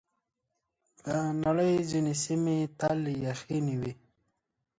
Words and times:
د 1.05 1.07
نړۍ 1.43 1.73
ځینې 1.89 2.13
سیمې 2.23 2.57
تل 2.79 2.99
یخنۍ 3.25 3.59
لري. 3.81 3.93